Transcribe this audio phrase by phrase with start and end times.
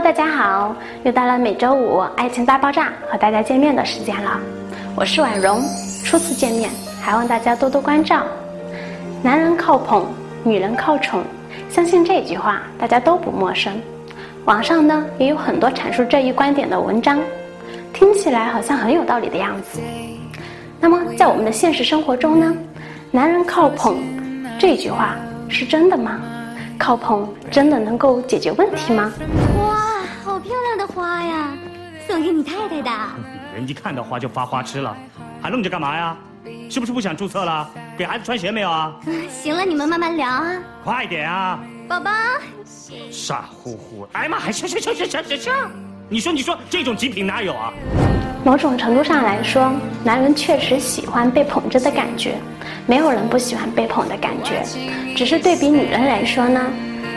[0.00, 4.40] 大家好，又到了每周五《爱情大爆炸》和大家见面的时间了。
[4.96, 5.62] 我是婉容，
[6.04, 6.68] 初次见面，
[7.00, 8.22] 还望大家多多关照。
[9.22, 10.04] 男人靠捧，
[10.42, 11.22] 女人靠宠，
[11.70, 13.72] 相信这句话大家都不陌生。
[14.44, 17.20] 网上呢也有很多阐述这一观点的文章，
[17.92, 19.80] 听起来好像很有道理的样子。
[20.80, 22.54] 那么在我们的现实生活中呢，
[23.10, 23.96] 男人靠捧
[24.58, 25.16] 这句话
[25.48, 26.20] 是真的吗？
[26.76, 29.12] 靠捧真的能够解决问题吗？
[33.54, 34.96] 人一看到花就发花痴了，
[35.40, 36.16] 还愣着干嘛呀？
[36.68, 37.70] 是不是不想注册了？
[37.96, 38.92] 给孩子穿鞋没有啊？
[39.30, 40.52] 行了，你们慢慢聊啊。
[40.82, 42.10] 快点啊，宝宝。
[43.10, 45.52] 傻乎乎，哎妈，还行行行行行行。
[46.08, 47.72] 你说你说，这种极品哪有啊？
[48.44, 49.72] 某种程度上来说，
[50.04, 52.34] 男人确实喜欢被捧着的感觉，
[52.86, 54.62] 没有人不喜欢被捧的感觉。
[55.16, 56.60] 只是对比女人来说呢，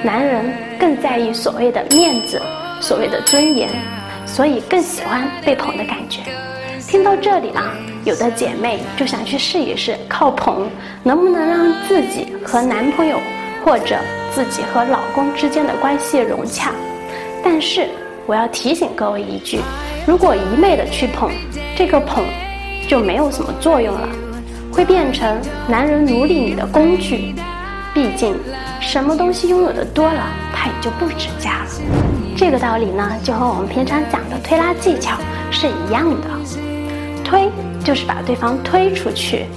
[0.04, 2.42] 男人更在意所谓的面子。
[2.80, 3.70] 所谓的尊严，
[4.28, 6.22] 所以更喜欢被捧的感觉。
[6.88, 7.74] 听到这里啊，
[8.06, 10.70] 有的姐妹就想去试一试，靠捧
[11.02, 13.20] 能不能让自己和男朋友
[13.66, 13.98] 或者
[14.34, 16.72] 自己和老公之间的关系融洽。
[17.44, 17.88] 但是
[18.26, 19.60] 我要提醒各位一句：
[20.06, 21.32] 如果一昧的去捧，
[21.76, 22.24] 这个捧
[22.88, 24.08] 就没有什么作用了，
[24.72, 27.34] 会变成男人奴隶你的工具。
[27.94, 28.36] 毕竟，
[28.80, 31.70] 什么东西拥有的多了，它也就不值价了。
[32.36, 35.18] 这个道理呢，就和我们平常讲的推拉技巧
[35.52, 36.28] 是一样的。
[37.24, 37.52] 推
[37.84, 39.48] 就是把对方推出去，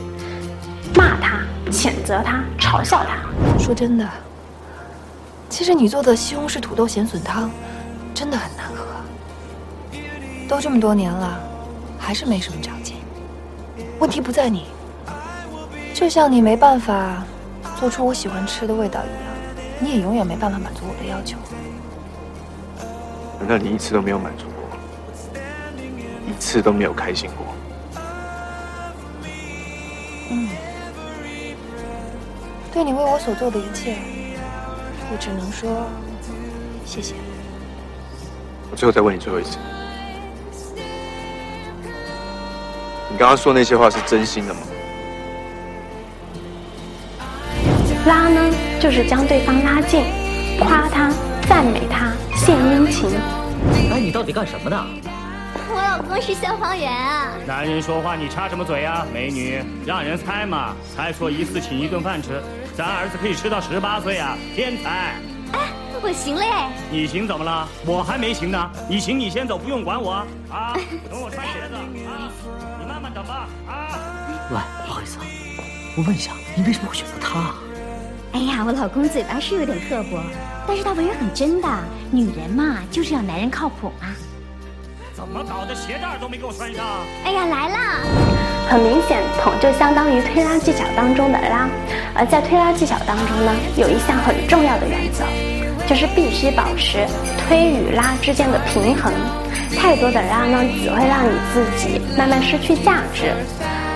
[0.96, 3.58] 骂他、谴责他、嘲笑他。
[3.58, 4.08] 说真的，
[5.48, 7.50] 其实你做的西红柿土豆咸笋汤
[8.12, 8.84] 真的很难喝。
[10.48, 11.38] 都这么多年了，
[11.98, 12.96] 还是没什么长进。
[14.00, 14.66] 问题不在你，
[15.94, 17.22] 就像你没办法。
[17.80, 19.16] 做出我喜欢吃的味道一样，
[19.78, 21.38] 你也永远没办法满足我的要求。
[23.38, 24.78] 难道你一次都没有满足过，
[26.28, 27.46] 一次都没有开心过？
[30.30, 30.50] 嗯，
[32.70, 33.96] 对你为我所做的一切，
[35.10, 35.86] 我只能说
[36.84, 37.14] 谢谢。
[38.70, 39.56] 我最后再问你最后一次，
[43.10, 44.60] 你刚刚说那些话是真心的吗？
[48.10, 48.40] 拉呢，
[48.80, 50.02] 就是将对方拉近，
[50.58, 51.12] 夸他、
[51.48, 53.08] 赞美他、献殷勤。
[53.92, 54.84] 哎，你到底干什么的？
[55.72, 57.28] 我老公是消防员啊。
[57.46, 59.06] 男人说话你插什么嘴啊？
[59.14, 62.42] 美女，让人猜嘛，猜错一次请一顿饭吃，
[62.76, 65.14] 咱儿子可以吃到十八岁啊，天才。
[65.52, 65.70] 哎，
[66.02, 66.46] 我行嘞。
[66.90, 67.68] 你行怎么了？
[67.86, 68.70] 我还没行呢。
[68.88, 70.74] 你行你先走，不用管我啊。
[71.08, 72.26] 等我穿鞋子啊，
[72.80, 73.94] 你慢慢等吧啊。
[74.50, 75.16] 喂，不好意思，
[75.96, 77.54] 我问一下，你为什么会选择他？
[78.32, 80.22] 哎呀，我老公嘴巴是有点刻薄，
[80.66, 81.68] 但是他为人很真的。
[82.12, 84.08] 女人嘛，就是要男人靠谱嘛。
[85.14, 85.74] 怎么搞的？
[85.74, 86.84] 鞋带都没给我穿上。
[87.24, 87.76] 哎呀，来了！
[88.68, 91.68] 很明显，捧就相当于推拉技巧当中的拉，
[92.14, 95.24] 而在推拉技巧当中呢，有一项很重要的原则，
[95.88, 97.04] 就是必须保持
[97.48, 99.12] 推与拉之间的平衡。
[99.76, 103.34] 太多的拉呢，只会让你自己慢慢失去价值。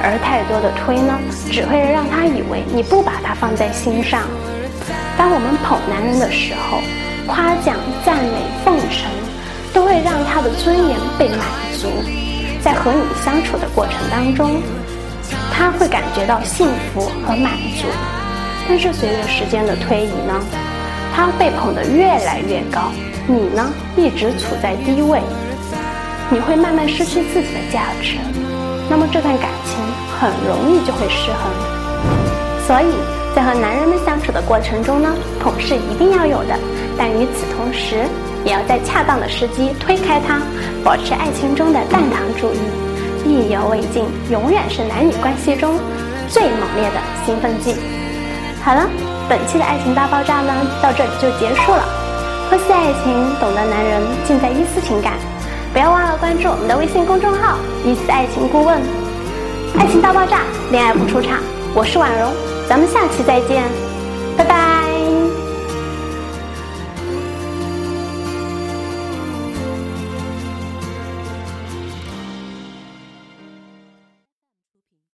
[0.04, 1.19] 而太多的推呢，
[1.50, 4.20] 只会让他以为你不把他放在心上。
[5.16, 6.78] 当我们捧男人的时候，
[7.26, 9.09] 夸奖、赞美、奉承，
[9.72, 11.41] 都会让他的尊严被满
[11.81, 11.88] 足。
[12.60, 14.60] 在和你相处的过程当中，
[15.50, 17.88] 他会感觉到幸福和满足。
[18.69, 20.41] 但是随着时间的推移呢，
[21.14, 22.93] 他被捧得越来越高，
[23.26, 25.20] 你呢一直处在低位，
[26.28, 28.16] 你会慢慢失去自己的价值。
[28.88, 29.81] 那么这段感情
[30.20, 31.50] 很容易就会失衡，
[32.66, 32.94] 所以
[33.34, 36.58] 在和男人们相处的过程中呢，捧是一定要有的，
[36.97, 38.04] 但与此同时，
[38.44, 40.41] 也要在恰当的时机推开他，
[40.84, 42.58] 保持爱情中的淡糖主义，
[43.28, 45.78] 意犹未尽，永远是男女关系中
[46.28, 47.75] 最猛烈的兴奋剂。
[48.62, 48.88] 好了，
[49.28, 51.84] 本期的爱情大爆炸呢，到这里就结束了。
[52.50, 55.14] 剖析爱情，懂得男人，尽在一丝情感。
[55.72, 58.81] 不要忘了关注我们的微信公众号“一丝爱情顾问”，
[59.79, 61.38] 爱情大爆炸恋爱不出差
[61.75, 62.32] 我是婉容
[62.69, 63.62] 咱们下期再见
[64.37, 64.74] 拜拜。